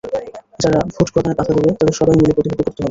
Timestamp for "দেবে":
1.57-1.71